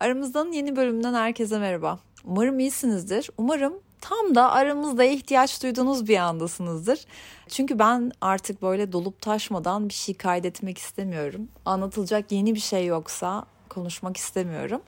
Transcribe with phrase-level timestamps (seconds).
[0.00, 1.98] Aramızdan yeni bölümünden herkese merhaba.
[2.24, 3.30] Umarım iyisinizdir.
[3.38, 7.04] Umarım tam da aramızda ihtiyaç duyduğunuz bir andasınızdır.
[7.48, 11.48] Çünkü ben artık böyle dolup taşmadan bir şey kaydetmek istemiyorum.
[11.64, 14.82] Anlatılacak yeni bir şey yoksa konuşmak istemiyorum.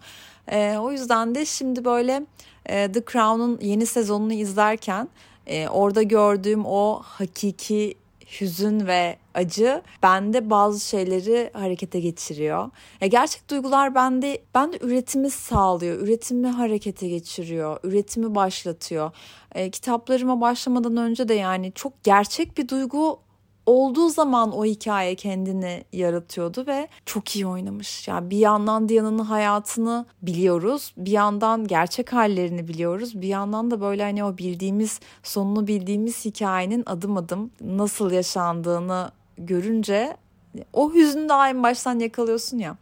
[0.49, 2.27] E, o yüzden de şimdi böyle
[2.67, 5.09] e, The Crown'un yeni sezonunu izlerken
[5.47, 7.95] e, orada gördüğüm o hakiki
[8.41, 12.71] hüzün ve acı bende bazı şeyleri harekete geçiriyor.
[13.01, 19.11] Ya gerçek duygular bende bende üretimi sağlıyor, üretimi harekete geçiriyor, üretimi başlatıyor.
[19.55, 23.21] E, kitaplarıma başlamadan önce de yani çok gerçek bir duygu
[23.69, 28.09] olduğu zaman o hikaye kendini yaratıyordu ve çok iyi oynamış.
[28.09, 34.03] Yani bir yandan Diana'nın hayatını biliyoruz, bir yandan gerçek hallerini biliyoruz, bir yandan da böyle
[34.03, 40.17] hani o bildiğimiz sonunu bildiğimiz hikayenin adım adım nasıl yaşandığını görünce
[40.73, 42.77] o hüznü daha en baştan yakalıyorsun ya.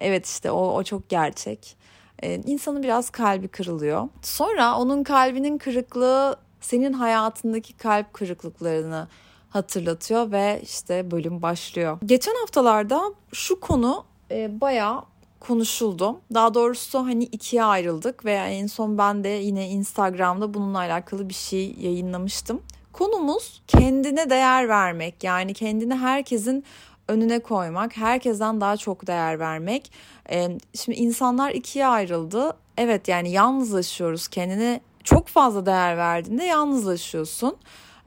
[0.00, 1.76] Evet işte o, o çok gerçek.
[2.22, 4.08] Ee, insanın biraz kalbi kırılıyor.
[4.22, 9.08] Sonra onun kalbinin kırıklığı senin hayatındaki kalp kırıklıklarını
[9.50, 11.98] hatırlatıyor ve işte bölüm başlıyor.
[12.06, 15.04] Geçen haftalarda şu konu e, bayağı
[15.40, 16.20] konuşuldu.
[16.34, 21.34] Daha doğrusu hani ikiye ayrıldık ve en son ben de yine Instagram'da bununla alakalı bir
[21.34, 22.62] şey yayınlamıştım.
[22.92, 25.24] Konumuz kendine değer vermek.
[25.24, 26.64] Yani kendini herkesin
[27.08, 29.92] önüne koymak, herkesten daha çok değer vermek.
[30.30, 32.56] Ee, şimdi insanlar ikiye ayrıldı.
[32.76, 34.28] Evet yani yalnızlaşıyoruz.
[34.28, 37.56] Kendine çok fazla değer verdiğinde yalnızlaşıyorsun.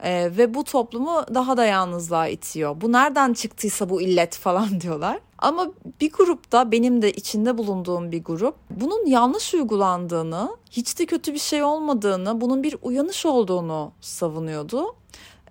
[0.02, 2.80] Ee, ve bu toplumu daha da yalnızlığa itiyor.
[2.80, 5.18] Bu nereden çıktıysa bu illet falan diyorlar.
[5.38, 11.34] Ama bir grupta benim de içinde bulunduğum bir grup bunun yanlış uygulandığını, hiç de kötü
[11.34, 14.94] bir şey olmadığını, bunun bir uyanış olduğunu savunuyordu.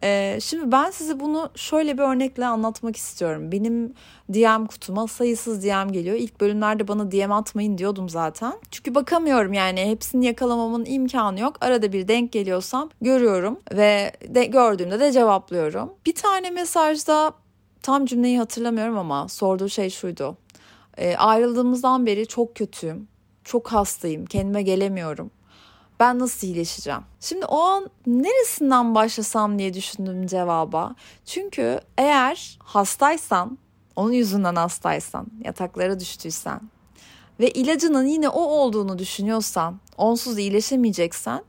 [0.04, 3.52] Ee, şimdi ben size bunu şöyle bir örnekle anlatmak istiyorum.
[3.52, 3.94] Benim
[4.34, 6.16] DM kutuma sayısız DM geliyor.
[6.16, 8.54] İlk bölümlerde bana DM atmayın diyordum zaten.
[8.72, 11.56] Çünkü bakamıyorum yani hepsini yakalamamın imkanı yok.
[11.62, 15.94] Arada bir denk geliyorsam görüyorum ve de, gördüğümde de cevaplıyorum.
[16.06, 17.34] Bir tane mesajda
[17.82, 20.38] tam cümleyi hatırlamıyorum ama sorduğu şey şuydu.
[20.98, 23.08] E, ayrıldığımızdan beri çok kötüyüm,
[23.44, 25.32] çok hastayım, kendime gelemiyorum
[26.02, 27.02] ben nasıl iyileşeceğim?
[27.20, 30.96] Şimdi o an neresinden başlasam diye düşündüm cevaba.
[31.26, 33.58] Çünkü eğer hastaysan,
[33.96, 36.62] onun yüzünden hastaysan, yataklara düştüysen
[37.40, 41.44] ve ilacının yine o olduğunu düşünüyorsan, onsuz iyileşemeyeceksen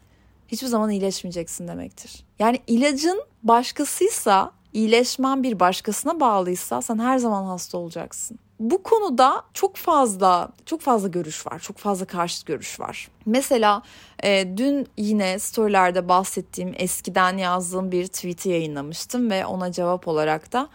[0.49, 2.25] hiçbir zaman iyileşmeyeceksin demektir.
[2.39, 9.77] Yani ilacın başkasıysa, iyileşmen bir başkasına bağlıysa sen her zaman hasta olacaksın bu konuda çok
[9.77, 11.59] fazla çok fazla görüş var.
[11.59, 13.09] Çok fazla karşıt görüş var.
[13.27, 13.83] Mesela
[14.23, 20.69] e, dün yine storylerde bahsettiğim eskiden yazdığım bir tweet'i yayınlamıştım ve ona cevap olarak da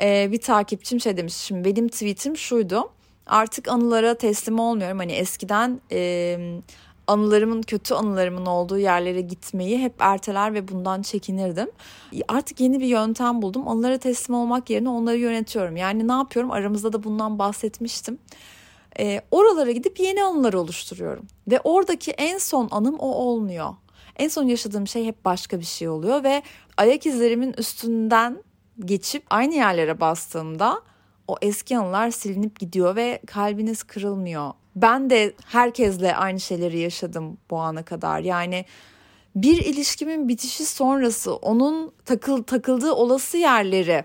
[0.00, 1.34] e, bir takipçim şey demiş.
[1.34, 2.90] Şimdi benim tweet'im şuydu.
[3.26, 4.98] Artık anılara teslim olmuyorum.
[4.98, 6.38] Hani eskiden e,
[7.10, 11.70] anılarımın kötü anılarımın olduğu yerlere gitmeyi hep erteler ve bundan çekinirdim.
[12.28, 13.68] Artık yeni bir yöntem buldum.
[13.68, 15.76] Anılara teslim olmak yerine onları yönetiyorum.
[15.76, 16.50] Yani ne yapıyorum?
[16.50, 18.18] Aramızda da bundan bahsetmiştim.
[18.98, 21.26] E, oralara gidip yeni anılar oluşturuyorum.
[21.50, 23.74] Ve oradaki en son anım o olmuyor.
[24.16, 26.42] En son yaşadığım şey hep başka bir şey oluyor ve
[26.76, 28.42] ayak izlerimin üstünden
[28.84, 30.82] geçip aynı yerlere bastığımda
[31.28, 37.58] o eski anılar silinip gidiyor ve kalbiniz kırılmıyor ben de herkesle aynı şeyleri yaşadım bu
[37.58, 38.20] ana kadar.
[38.20, 38.64] Yani
[39.36, 44.04] bir ilişkimin bitişi sonrası onun takıl takıldığı olası yerleri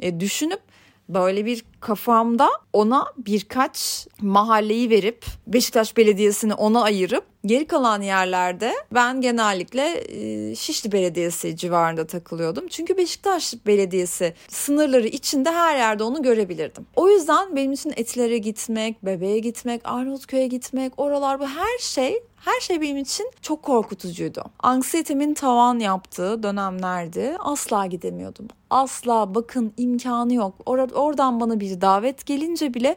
[0.00, 0.60] e, düşünüp
[1.14, 9.20] böyle bir kafamda ona birkaç mahalleyi verip Beşiktaş Belediyesi'ni ona ayırıp geri kalan yerlerde ben
[9.20, 12.68] genellikle e, Şişli Belediyesi civarında takılıyordum.
[12.68, 16.86] Çünkü Beşiktaş Belediyesi sınırları içinde her yerde onu görebilirdim.
[16.96, 22.60] O yüzden benim için Etiler'e gitmek, Bebe'ye gitmek, Arnavutköy'e gitmek, oralar bu her şey her
[22.60, 24.44] şey benim için çok korkutucuydu.
[24.62, 27.36] Anksiyetimin tavan yaptığı dönemlerdi.
[27.38, 28.48] Asla gidemiyordum.
[28.70, 30.54] Asla bakın imkanı yok.
[30.66, 32.96] Or- oradan bana bir davet gelince bile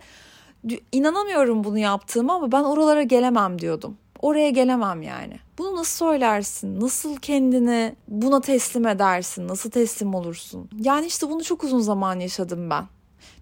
[0.91, 3.97] inanamıyorum bunu yaptığıma ama ben oralara gelemem diyordum.
[4.21, 5.39] Oraya gelemem yani.
[5.57, 6.81] Bunu nasıl söylersin?
[6.81, 9.47] Nasıl kendini buna teslim edersin?
[9.47, 10.69] Nasıl teslim olursun?
[10.79, 12.85] Yani işte bunu çok uzun zaman yaşadım ben.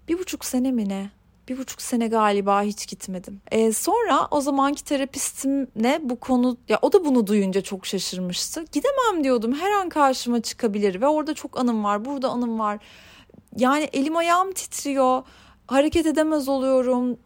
[0.07, 1.09] Bir buçuk sene mi ne?
[1.47, 3.41] Bir buçuk sene galiba hiç gitmedim.
[3.51, 8.65] Ee, sonra o zamanki terapistimle bu konu ya o da bunu duyunca çok şaşırmıştı.
[8.71, 12.79] Gidemem diyordum her an karşıma çıkabilir ve orada çok anım var burada anım var.
[13.57, 15.23] Yani elim ayağım titriyor
[15.67, 17.17] hareket edemez oluyorum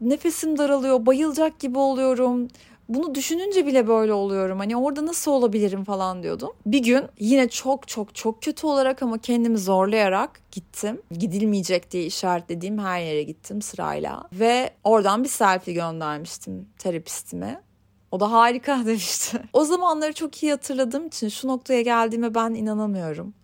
[0.00, 2.48] nefesim daralıyor bayılacak gibi oluyorum
[2.88, 4.58] bunu düşününce bile böyle oluyorum.
[4.58, 6.50] Hani orada nasıl olabilirim falan diyordum.
[6.66, 11.02] Bir gün yine çok çok çok kötü olarak ama kendimi zorlayarak gittim.
[11.10, 14.28] Gidilmeyecek diye işaretlediğim her yere gittim sırayla.
[14.32, 17.62] Ve oradan bir selfie göndermiştim terapistime.
[18.10, 19.42] O da harika demişti.
[19.52, 23.34] O zamanları çok iyi hatırladığım için şu noktaya geldiğime ben inanamıyorum.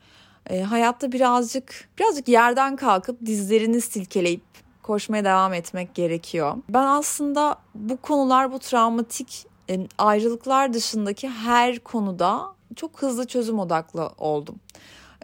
[0.51, 4.43] E, hayatta birazcık birazcık yerden kalkıp dizlerini silkeleyip
[4.83, 6.57] koşmaya devam etmek gerekiyor.
[6.69, 14.11] Ben aslında bu konular bu travmatik e, ayrılıklar dışındaki her konuda çok hızlı çözüm odaklı
[14.19, 14.57] oldum.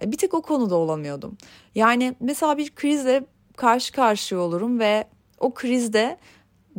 [0.02, 1.36] E, bir tek o konuda olamıyordum.
[1.74, 3.24] Yani mesela bir krizle
[3.56, 5.08] karşı karşıya olurum ve
[5.40, 6.18] o krizde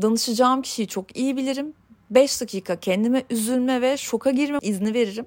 [0.02, 1.74] danışacağım kişiyi çok iyi bilirim.
[2.12, 5.26] 5 dakika kendime üzülme ve şoka girme izni veririm.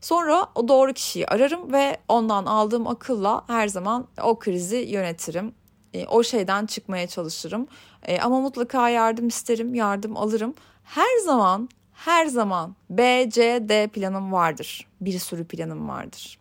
[0.00, 5.52] Sonra o doğru kişiyi ararım ve ondan aldığım akılla her zaman o krizi yönetirim.
[5.94, 7.66] E, o şeyden çıkmaya çalışırım.
[8.02, 10.54] E, ama mutlaka yardım isterim, yardım alırım.
[10.84, 14.86] Her zaman, her zaman B, C, D planım vardır.
[15.00, 16.38] Bir sürü planım vardır.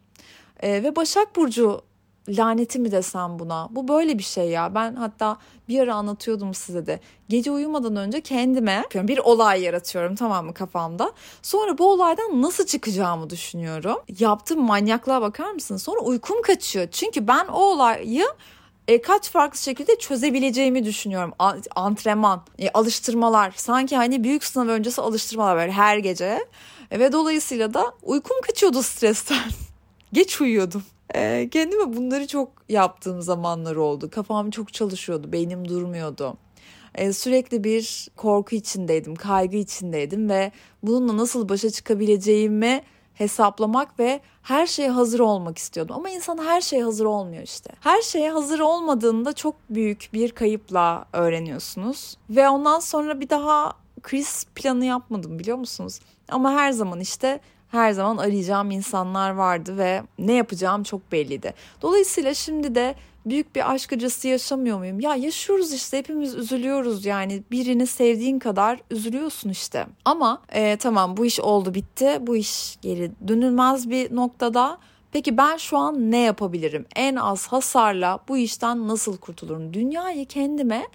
[0.60, 1.82] E, ve Başak Burcu
[2.30, 3.68] laneti mi desem buna?
[3.72, 4.76] Bu böyle bir şey ya.
[4.76, 5.38] Ben hatta
[5.70, 7.00] bir ara anlatıyordum size de.
[7.30, 11.12] Gece uyumadan önce kendime bir olay yaratıyorum tamam mı kafamda.
[11.42, 13.98] Sonra bu olaydan nasıl çıkacağımı düşünüyorum.
[14.20, 15.84] Yaptığım manyaklığa bakar mısınız?
[15.84, 16.88] Sonra uykum kaçıyor.
[16.92, 18.26] Çünkü ben o olayı
[18.90, 21.34] e, kaç farklı şekilde çözebileceğimi düşünüyorum.
[21.76, 23.54] Antrenman, e, alıştırmalar.
[23.56, 26.40] Sanki hani büyük sınav öncesi alıştırmalar böyle her gece.
[26.92, 29.50] E, ve dolayısıyla da uykum kaçıyordu stresten.
[30.14, 30.84] Geç uyuyordum.
[31.16, 34.10] E, kendime bunları çok yaptığım zamanlar oldu.
[34.10, 36.38] Kafam çok çalışıyordu, beynim durmuyordu.
[36.96, 40.52] E, sürekli bir korku içindeydim, kaygı içindeydim ve
[40.84, 42.82] bununla nasıl başa çıkabileceğimi
[43.20, 45.96] hesaplamak ve her şeye hazır olmak istiyordum.
[45.96, 47.70] Ama insan her şeye hazır olmuyor işte.
[47.80, 52.18] Her şeye hazır olmadığında çok büyük bir kayıpla öğreniyorsunuz.
[52.30, 56.00] Ve ondan sonra bir daha kriz planı yapmadım biliyor musunuz?
[56.30, 57.40] Ama her zaman işte
[57.72, 61.54] her zaman arayacağım insanlar vardı ve ne yapacağım çok belliydi.
[61.82, 62.96] Dolayısıyla şimdi de
[63.26, 65.00] büyük bir aşk acısı yaşamıyor muyum?
[65.00, 69.88] Ya yaşıyoruz işte hepimiz üzülüyoruz yani birini sevdiğin kadar üzülüyorsun işte.
[70.06, 74.78] Ama e, tamam bu iş oldu bitti bu iş geri dönülmez bir noktada.
[75.12, 76.86] Peki ben şu an ne yapabilirim?
[76.96, 79.74] En az hasarla bu işten nasıl kurtulurum?
[79.74, 80.88] Dünyayı kendime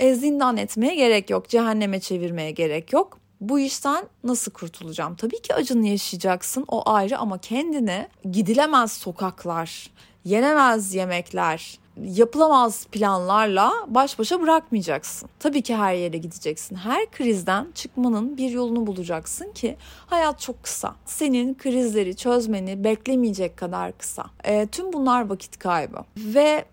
[0.00, 1.48] e, zindan etmeye gerek yok.
[1.48, 5.14] Cehenneme çevirmeye gerek yok bu işten nasıl kurtulacağım?
[5.14, 9.90] Tabii ki acını yaşayacaksın o ayrı ama kendini gidilemez sokaklar,
[10.24, 15.28] yenemez yemekler, yapılamaz planlarla baş başa bırakmayacaksın.
[15.38, 16.76] Tabii ki her yere gideceksin.
[16.76, 19.76] Her krizden çıkmanın bir yolunu bulacaksın ki
[20.06, 20.94] hayat çok kısa.
[21.06, 24.24] Senin krizleri çözmeni beklemeyecek kadar kısa.
[24.44, 25.98] E, tüm bunlar vakit kaybı.
[26.16, 26.64] Ve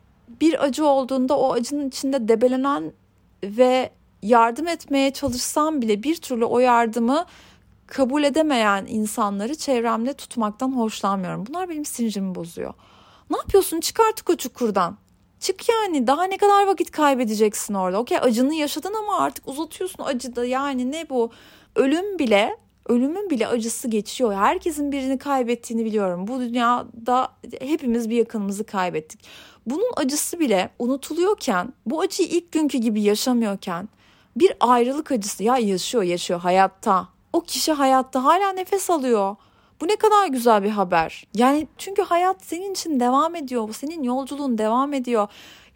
[0.42, 2.92] bir acı olduğunda o acının içinde debelenen
[3.44, 3.90] ve
[4.22, 7.26] yardım etmeye çalışsam bile bir türlü o yardımı
[7.88, 11.46] kabul edemeyen insanları çevremde tutmaktan hoşlanmıyorum.
[11.46, 12.74] Bunlar benim sinirimi bozuyor.
[13.30, 13.80] Ne yapıyorsun?
[13.80, 14.98] Çık artık o çukurdan.
[15.40, 18.00] Çık yani daha ne kadar vakit kaybedeceksin orada.
[18.00, 21.32] Okey acını yaşadın ama artık uzatıyorsun acıda yani ne bu?
[21.76, 22.58] Ölüm bile
[22.90, 24.34] ölümün bile acısı geçiyor.
[24.34, 26.28] Herkesin birini kaybettiğini biliyorum.
[26.28, 29.20] Bu dünyada hepimiz bir yakınımızı kaybettik.
[29.66, 33.90] Bunun acısı bile unutuluyorken, bu acıyı ilk günkü gibi yaşamıyorken
[34.36, 37.08] bir ayrılık acısı ya yaşıyor yaşıyor hayatta.
[37.34, 39.36] O kişi hayatta hala nefes alıyor.
[39.82, 41.28] Bu ne kadar güzel bir haber.
[41.34, 43.74] Yani çünkü hayat senin için devam ediyor.
[43.74, 45.28] Senin yolculuğun devam ediyor.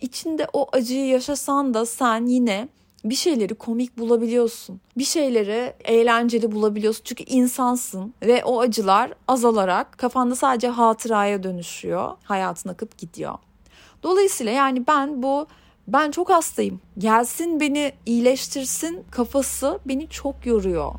[0.02, 2.68] İçinde o acıyı yaşasan da sen yine
[3.06, 4.82] bir şeyleri komik bulabiliyorsun.
[4.98, 7.04] Bir şeyleri eğlenceli bulabiliyorsun.
[7.04, 12.12] Çünkü insansın ve o acılar azalarak kafanda sadece hatıraya dönüşüyor.
[12.24, 13.36] Hayatın akıp gidiyor.
[14.04, 15.48] Dolayısıyla yani ben bu
[15.88, 16.82] ben çok hastayım.
[16.98, 20.92] Gelsin beni iyileştirsin kafası beni çok yoruyor.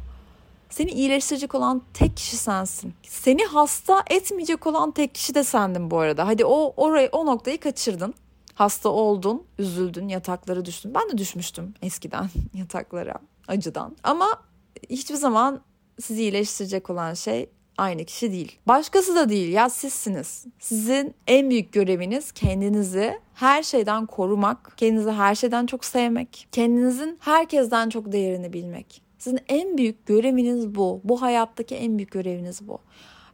[0.72, 2.94] Seni iyileştirecek olan tek kişi sensin.
[3.02, 6.26] Seni hasta etmeyecek olan tek kişi de sendin bu arada.
[6.26, 8.14] Hadi o orayı o noktayı kaçırdın.
[8.54, 10.94] Hasta oldun, üzüldün, yataklara düştün.
[10.94, 13.14] Ben de düşmüştüm eskiden yataklara
[13.48, 13.96] acıdan.
[14.02, 14.42] Ama
[14.90, 15.60] hiçbir zaman
[16.00, 18.58] sizi iyileştirecek olan şey aynı kişi değil.
[18.66, 20.46] Başkası da değil ya sizsiniz.
[20.58, 27.88] Sizin en büyük göreviniz kendinizi her şeyden korumak, kendinizi her şeyden çok sevmek, kendinizin herkesten
[27.88, 29.11] çok değerini bilmek.
[29.22, 31.00] Sizin en büyük göreviniz bu.
[31.04, 32.78] Bu hayattaki en büyük göreviniz bu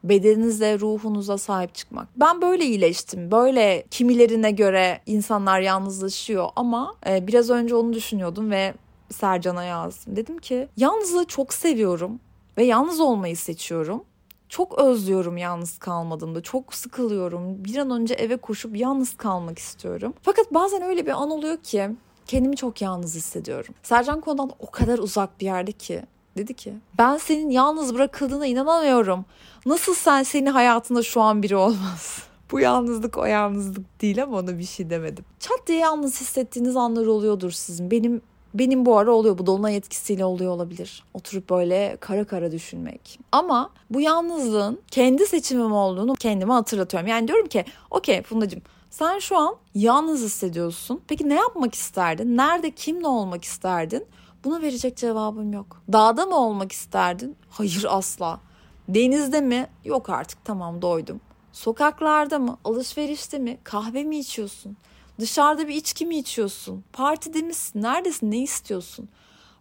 [0.04, 2.08] bedeninize, ruhunuza sahip çıkmak.
[2.16, 3.30] Ben böyle iyileştim.
[3.30, 8.74] Böyle kimilerine göre insanlar yalnızlaşıyor ama e, biraz önce onu düşünüyordum ve
[9.10, 10.16] Sercan'a yazdım.
[10.16, 12.20] Dedim ki yalnızlığı çok seviyorum
[12.58, 14.04] ve yalnız olmayı seçiyorum.
[14.48, 16.42] Çok özlüyorum yalnız kalmadığımda.
[16.42, 17.64] Çok sıkılıyorum.
[17.64, 20.14] Bir an önce eve koşup yalnız kalmak istiyorum.
[20.22, 21.90] Fakat bazen öyle bir an oluyor ki
[22.28, 23.74] kendimi çok yalnız hissediyorum.
[23.82, 26.02] Sercan konudan o kadar uzak bir yerde ki
[26.38, 29.24] Dedi ki ben senin yalnız bırakıldığına inanamıyorum.
[29.66, 32.22] Nasıl sen senin hayatında şu an biri olmaz?
[32.50, 35.24] Bu yalnızlık o yalnızlık değil ama ona bir şey demedim.
[35.40, 37.90] Çat diye yalnız hissettiğiniz anlar oluyordur sizin.
[37.90, 38.22] Benim
[38.54, 39.38] benim bu ara oluyor.
[39.38, 41.04] Bu dolunay etkisiyle oluyor olabilir.
[41.14, 43.18] Oturup böyle kara kara düşünmek.
[43.32, 47.08] Ama bu yalnızlığın kendi seçimim olduğunu kendime hatırlatıyorum.
[47.08, 51.00] Yani diyorum ki okey Fundacığım sen şu an yalnız hissediyorsun.
[51.08, 52.36] Peki ne yapmak isterdin?
[52.36, 54.06] Nerede kimle olmak isterdin?
[54.44, 55.82] Buna verecek cevabım yok.
[55.92, 57.36] Dağda mı olmak isterdin?
[57.50, 58.40] Hayır asla.
[58.88, 59.66] Denizde mi?
[59.84, 61.20] Yok artık tamam doydum.
[61.52, 62.58] Sokaklarda mı?
[62.64, 63.58] Alışverişte mi?
[63.64, 64.76] Kahve mi içiyorsun?
[65.20, 66.84] Dışarıda bir içki mi içiyorsun?
[66.92, 67.82] Partide misin?
[67.82, 68.30] Neredesin?
[68.30, 69.08] Ne istiyorsun?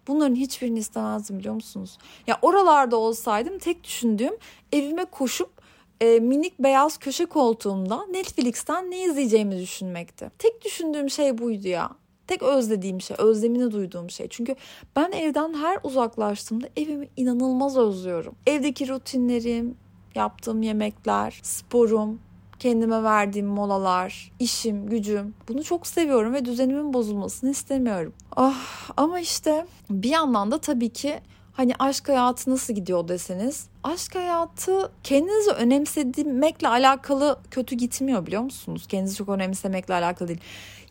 [0.08, 1.98] Bunların hiçbirini istemezdim biliyor musunuz?
[2.28, 4.34] Ya oralarda olsaydım tek düşündüğüm
[4.72, 5.57] evime koşup
[6.02, 10.32] e, minik beyaz köşe koltuğumda Netflix'ten ne izleyeceğimi düşünmekti.
[10.40, 11.90] Tek düşündüğüm şey buydu ya.
[12.28, 14.28] Tek özlediğim şey, özlemini duyduğum şey.
[14.30, 14.56] Çünkü
[14.96, 18.36] ben evden her uzaklaştığımda evimi inanılmaz özlüyorum.
[18.48, 19.78] Evdeki rutinlerim,
[20.16, 22.20] yaptığım yemekler, sporum,
[22.60, 25.36] kendime verdiğim molalar, işim, gücüm.
[25.48, 28.14] Bunu çok seviyorum ve düzenimin bozulmasını istemiyorum.
[28.36, 31.20] Ah ama işte bir yandan da tabii ki
[31.58, 38.86] hani aşk hayatı nasıl gidiyor deseniz aşk hayatı kendinizi önemsemekle alakalı kötü gitmiyor biliyor musunuz?
[38.88, 40.40] Kendinizi çok önemsemekle alakalı değil.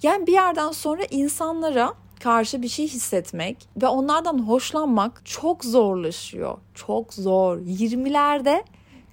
[0.03, 6.59] Yani bir yerden sonra insanlara karşı bir şey hissetmek ve onlardan hoşlanmak çok zorlaşıyor.
[6.75, 7.59] Çok zor.
[7.59, 8.65] 20'lerde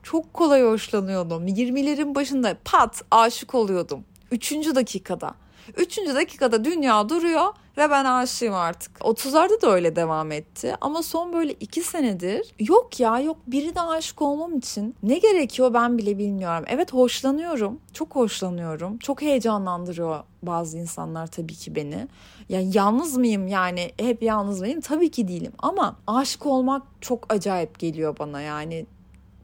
[0.04, 1.48] çok kolay hoşlanıyordum.
[1.48, 4.04] 20'lerin başında pat aşık oluyordum.
[4.32, 5.36] Üçüncü dakikada.
[5.78, 8.98] Üçüncü dakikada dünya duruyor ve ben aşığım artık.
[8.98, 13.82] 30'larda da öyle devam etti ama son böyle iki senedir yok ya yok biri de
[13.82, 16.65] aşık olmam için ne gerekiyor ben bile bilmiyorum.
[16.68, 22.08] Evet hoşlanıyorum, çok hoşlanıyorum, çok heyecanlandırıyor bazı insanlar tabii ki beni.
[22.50, 24.82] Yani yalnız mıyım yani hep yalnız mıyım?
[24.82, 28.86] Tabii ki değilim ama aşık olmak çok acayip geliyor bana yani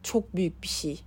[0.04, 1.04] çok büyük bir şey.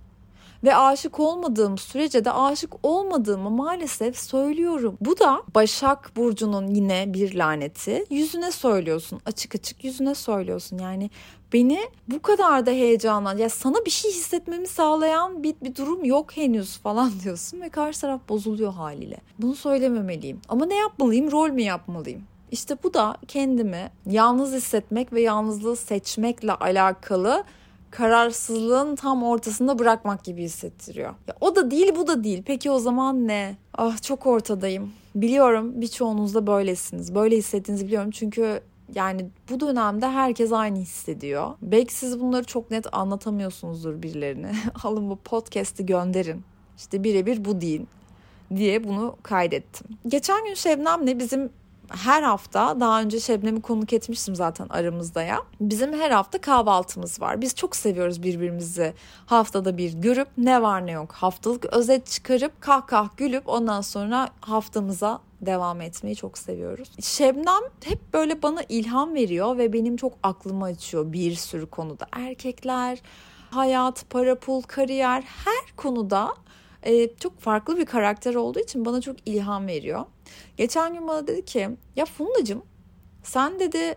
[0.63, 4.97] Ve aşık olmadığım sürece de aşık olmadığımı maalesef söylüyorum.
[5.01, 8.05] Bu da Başak Burcu'nun yine bir laneti.
[8.09, 9.19] Yüzüne söylüyorsun.
[9.25, 10.77] Açık açık yüzüne söylüyorsun.
[10.77, 11.09] Yani
[11.53, 16.37] beni bu kadar da heyecanlan ya sana bir şey hissetmemi sağlayan bir, bir durum yok
[16.37, 19.17] henüz falan diyorsun ve karşı taraf bozuluyor haliyle.
[19.39, 20.41] Bunu söylememeliyim.
[20.49, 21.31] Ama ne yapmalıyım?
[21.31, 22.23] Rol mü yapmalıyım?
[22.51, 27.43] İşte bu da kendimi yalnız hissetmek ve yalnızlığı seçmekle alakalı
[27.93, 31.13] kararsızlığın tam ortasında bırakmak gibi hissettiriyor.
[31.27, 32.43] Ya o da değil bu da değil.
[32.45, 33.55] Peki o zaman ne?
[33.77, 34.91] Ah çok ortadayım.
[35.15, 37.15] Biliyorum birçoğunuz da böylesiniz.
[37.15, 38.61] Böyle hissettiğinizi biliyorum çünkü
[38.95, 41.53] yani bu dönemde herkes aynı hissediyor.
[41.61, 44.51] Belki siz bunları çok net anlatamıyorsunuzdur birilerine.
[44.83, 46.43] Alın bu podcast'i gönderin.
[46.77, 47.81] İşte birebir bu değil
[48.55, 49.87] diye bunu kaydettim.
[50.07, 51.49] Geçen gün Şebnem'le bizim
[51.89, 55.39] her hafta daha önce Şebnem'i konuk etmiştim zaten aramızda ya.
[55.61, 57.41] Bizim her hafta kahvaltımız var.
[57.41, 58.93] Biz çok seviyoruz birbirimizi
[59.25, 64.29] haftada bir görüp ne var ne yok haftalık özet çıkarıp kah kah gülüp ondan sonra
[64.41, 66.89] haftamıza devam etmeyi çok seviyoruz.
[67.01, 72.05] Şebnem hep böyle bana ilham veriyor ve benim çok aklımı açıyor bir sürü konuda.
[72.11, 73.01] Erkekler,
[73.51, 76.33] hayat, para pul, kariyer her konuda
[76.85, 80.05] e, çok farklı bir karakter olduğu için bana çok ilham veriyor.
[80.57, 82.63] Geçen gün bana dedi ki ya Fundacığım
[83.23, 83.95] sen dedi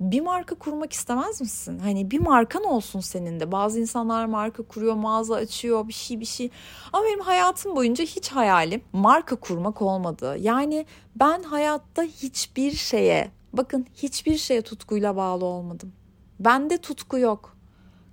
[0.00, 1.78] bir marka kurmak istemez misin?
[1.78, 3.52] Hani bir markan olsun senin de.
[3.52, 6.50] Bazı insanlar marka kuruyor, mağaza açıyor, bir şey bir şey.
[6.92, 10.36] Ama benim hayatım boyunca hiç hayalim marka kurmak olmadı.
[10.40, 10.86] Yani
[11.16, 15.92] ben hayatta hiçbir şeye, bakın hiçbir şeye tutkuyla bağlı olmadım.
[16.40, 17.51] Bende tutku yok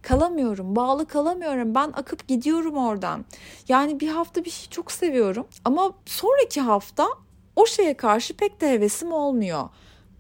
[0.10, 1.76] kalamıyorum, bağlı kalamıyorum.
[1.76, 3.26] Ben akıp gidiyorum oradan.
[3.68, 7.08] Yani bir hafta bir şey çok seviyorum ama sonraki hafta
[7.56, 9.70] o şeye karşı pek de hevesim olmuyor.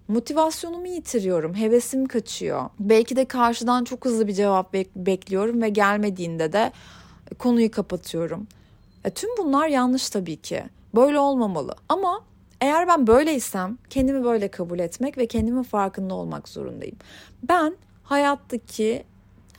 [0.07, 2.69] Motivasyonumu yitiriyorum, hevesim kaçıyor.
[2.79, 6.71] Belki de karşıdan çok hızlı bir cevap bek- bekliyorum ve gelmediğinde de
[7.39, 8.47] konuyu kapatıyorum.
[9.05, 10.63] E, tüm bunlar yanlış tabii ki.
[10.95, 11.75] Böyle olmamalı.
[11.89, 12.21] Ama
[12.61, 16.97] eğer ben böyleysem kendimi böyle kabul etmek ve kendimin farkında olmak zorundayım.
[17.43, 19.03] Ben hayattaki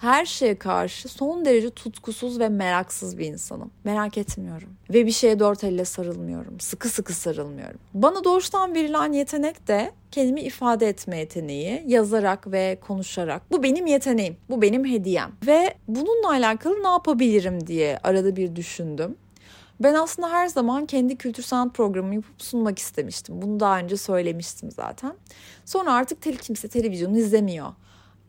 [0.00, 3.70] her şeye karşı son derece tutkusuz ve meraksız bir insanım.
[3.84, 4.68] Merak etmiyorum.
[4.90, 6.60] Ve bir şeye dört elle sarılmıyorum.
[6.60, 7.80] Sıkı sıkı sarılmıyorum.
[7.94, 13.42] Bana doğuştan verilen yetenek de kendimi ifade etme yeteneği, yazarak ve konuşarak.
[13.50, 15.32] Bu benim yeteneğim, bu benim hediyem.
[15.46, 19.16] Ve bununla alakalı ne yapabilirim diye arada bir düşündüm.
[19.80, 23.42] Ben aslında her zaman kendi kültür sanat programı yapıp sunmak istemiştim.
[23.42, 25.12] Bunu daha önce söylemiştim zaten.
[25.64, 27.72] Sonra artık tel kimse televizyonu izlemiyor.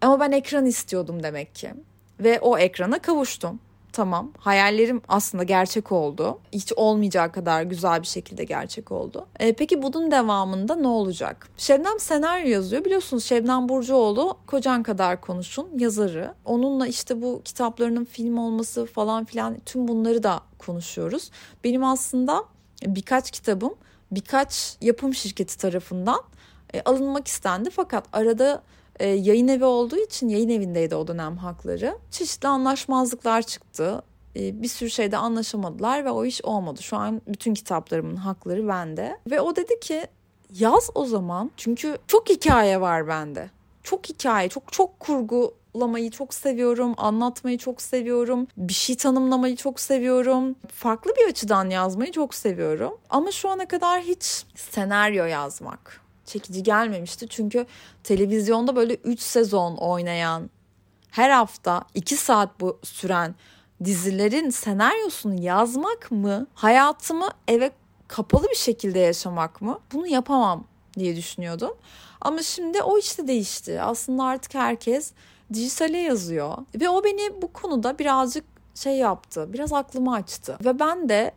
[0.01, 1.74] Ama ben ekran istiyordum demek ki.
[2.20, 3.60] Ve o ekrana kavuştum.
[3.93, 4.31] Tamam.
[4.38, 6.39] Hayallerim aslında gerçek oldu.
[6.51, 9.27] Hiç olmayacağı kadar güzel bir şekilde gerçek oldu.
[9.39, 11.50] E, peki bunun devamında ne olacak?
[11.58, 12.86] Şebnem senaryo yazıyor.
[12.86, 16.34] Biliyorsunuz Şebnem Burcuoğlu Kocan Kadar Konuşun yazarı.
[16.46, 21.31] Onunla işte bu kitaplarının film olması falan filan tüm bunları da konuşuyoruz.
[21.63, 22.43] Benim aslında
[22.86, 23.74] birkaç kitabım
[24.12, 26.20] birkaç yapım şirketi tarafından
[26.74, 27.70] e, alınmak istendi.
[27.70, 28.62] Fakat arada
[29.01, 31.98] e, yayın evi olduğu için yayın evindeydi o dönem hakları.
[32.12, 34.03] Çeşitli anlaşmazlıklar çıktı.
[34.36, 36.84] E, bir sürü şeyde anlaşamadılar ve o iş olmadı.
[36.84, 39.17] Şu an bütün kitaplarımın hakları bende.
[39.31, 40.08] Ve o dedi ki
[40.53, 41.51] yaz o zaman.
[41.58, 43.50] Çünkü çok hikaye var bende.
[43.84, 49.79] Çok hikaye, çok çok kurgu lamayı çok seviyorum, anlatmayı çok seviyorum, bir şey tanımlamayı çok
[49.79, 52.98] seviyorum, farklı bir açıdan yazmayı çok seviyorum.
[53.10, 56.01] Ama şu ana kadar hiç senaryo yazmak
[56.32, 57.28] çekici gelmemişti.
[57.30, 57.66] Çünkü
[58.04, 60.50] televizyonda böyle 3 sezon oynayan,
[61.12, 63.36] her hafta 2 saat bu süren
[63.84, 66.48] dizilerin senaryosunu yazmak mı?
[66.54, 67.72] Hayatımı eve
[68.08, 69.80] kapalı bir şekilde yaşamak mı?
[69.94, 70.64] Bunu yapamam
[71.00, 71.72] diye düşünüyordum.
[72.22, 73.82] Ama şimdi o işte değişti.
[73.82, 75.12] Aslında artık herkes
[75.54, 76.58] dijitale yazıyor.
[76.76, 78.46] Ve o beni bu konuda birazcık
[78.76, 79.54] şey yaptı.
[79.54, 80.58] Biraz aklımı açtı.
[80.66, 81.32] Ve ben de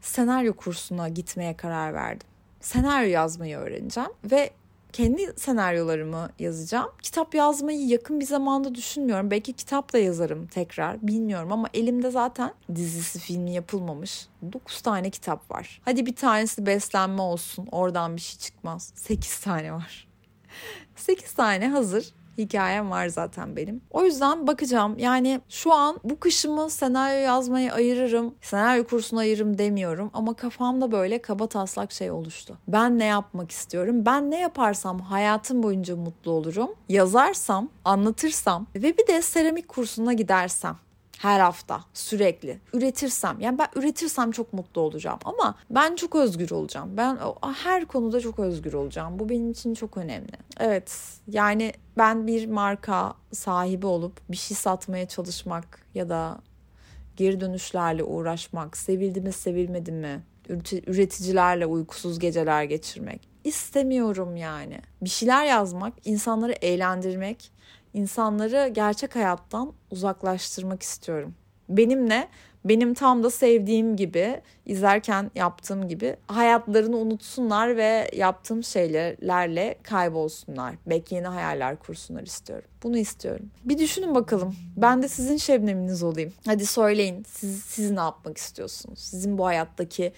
[0.00, 2.28] senaryo kursuna gitmeye karar verdim.
[2.66, 4.50] Senaryo yazmayı öğreneceğim ve
[4.92, 6.90] kendi senaryolarımı yazacağım.
[7.02, 9.30] Kitap yazmayı yakın bir zamanda düşünmüyorum.
[9.30, 15.50] Belki kitap da yazarım tekrar bilmiyorum ama elimde zaten dizisi filmi yapılmamış 9 tane kitap
[15.50, 15.80] var.
[15.84, 18.92] Hadi bir tanesi beslenme olsun oradan bir şey çıkmaz.
[18.96, 20.08] 8 tane var.
[20.96, 23.80] 8 tane hazır hikayem var zaten benim.
[23.90, 24.98] O yüzden bakacağım.
[24.98, 28.34] Yani şu an bu kışımı senaryo yazmaya ayırırım.
[28.40, 32.58] Senaryo kursuna ayırırım demiyorum ama kafamda böyle kaba taslak şey oluştu.
[32.68, 34.06] Ben ne yapmak istiyorum?
[34.06, 36.70] Ben ne yaparsam hayatım boyunca mutlu olurum.
[36.88, 40.76] Yazarsam, anlatırsam ve bir de seramik kursuna gidersem
[41.18, 46.96] her hafta sürekli üretirsem yani ben üretirsem çok mutlu olacağım ama ben çok özgür olacağım.
[46.96, 47.18] Ben
[47.56, 49.18] her konuda çok özgür olacağım.
[49.18, 50.32] Bu benim için çok önemli.
[50.60, 56.38] Evet yani ben bir marka sahibi olup bir şey satmaya çalışmak ya da
[57.16, 60.22] geri dönüşlerle uğraşmak, sevildi mi sevilmedi mi,
[60.86, 64.80] üreticilerle uykusuz geceler geçirmek istemiyorum yani.
[65.02, 67.50] Bir şeyler yazmak, insanları eğlendirmek,
[67.96, 71.34] insanları gerçek hayattan uzaklaştırmak istiyorum.
[71.68, 72.28] Benimle
[72.64, 80.74] benim tam da sevdiğim gibi izlerken yaptığım gibi hayatlarını unutsunlar ve yaptığım şeylerle kaybolsunlar.
[80.86, 82.68] Belki yeni hayaller kursunlar istiyorum.
[82.82, 83.50] Bunu istiyorum.
[83.64, 84.56] Bir düşünün bakalım.
[84.76, 86.32] Ben de sizin şebneminiz olayım.
[86.46, 87.24] Hadi söyleyin.
[87.28, 88.98] Siz, siz ne yapmak istiyorsunuz?
[88.98, 90.12] Sizin bu hayattaki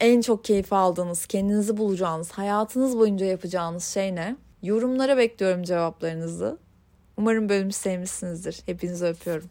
[0.00, 4.36] en çok keyif aldığınız, kendinizi bulacağınız, hayatınız boyunca yapacağınız şey ne?
[4.62, 6.58] Yorumlara bekliyorum cevaplarınızı.
[7.18, 8.62] Umarım bölümü sevmişsinizdir.
[8.66, 9.50] Hepinizi öpüyorum.